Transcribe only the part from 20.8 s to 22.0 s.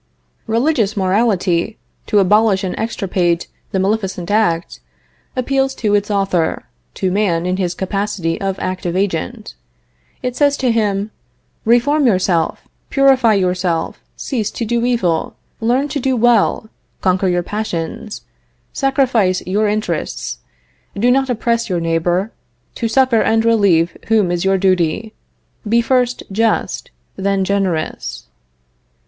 do not oppress your